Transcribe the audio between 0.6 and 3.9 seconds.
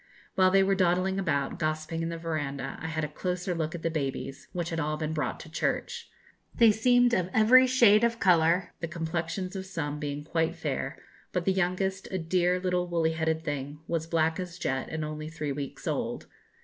were dawdling about, gossiping in the verandah, I had a closer look at